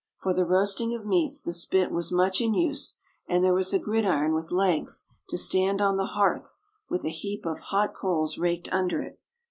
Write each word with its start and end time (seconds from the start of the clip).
For 0.17 0.33
the 0.33 0.45
roasting 0.47 0.95
of 0.95 1.05
meats 1.05 1.43
the 1.43 1.53
spit 1.53 1.91
was 1.91 2.11
much 2.11 2.41
in 2.41 2.55
use; 2.55 2.95
and 3.29 3.43
there 3.43 3.53
was 3.53 3.71
a 3.71 3.77
gridiron 3.77 4.33
with 4.33 4.49
legs, 4.49 5.05
to 5.29 5.37
stand 5.37 5.79
on 5.79 5.97
the 5.97 6.05
hearth, 6.17 6.53
with 6.89 7.05
a 7.05 7.09
heap 7.09 7.45
of 7.45 7.59
hot 7.69 7.93
coals 7.93 8.39
raked 8.39 8.67
under 8.73 9.03
it. 9.03 9.19